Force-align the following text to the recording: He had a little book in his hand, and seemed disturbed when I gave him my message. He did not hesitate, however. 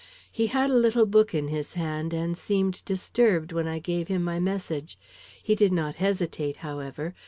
He 0.31 0.47
had 0.47 0.71
a 0.71 0.75
little 0.79 1.05
book 1.05 1.35
in 1.35 1.49
his 1.49 1.75
hand, 1.75 2.11
and 2.11 2.35
seemed 2.35 2.83
disturbed 2.85 3.51
when 3.51 3.67
I 3.67 3.77
gave 3.77 4.07
him 4.07 4.23
my 4.23 4.39
message. 4.39 4.97
He 5.43 5.53
did 5.53 5.71
not 5.71 5.97
hesitate, 5.97 6.57
however. 6.65 7.13